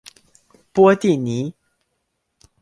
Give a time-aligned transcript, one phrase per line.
[0.73, 1.53] 波蒂尼。